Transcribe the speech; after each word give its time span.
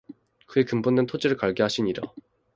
그의 0.47 0.65
근본된 0.65 1.05
토지를 1.05 1.37
갈게 1.37 1.61
하시니라 1.61 2.01